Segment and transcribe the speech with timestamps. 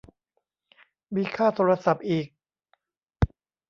[1.15, 2.27] มีค่าโทรศัพท์อีก